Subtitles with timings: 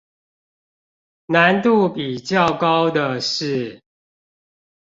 [1.27, 3.83] 難度比較高的是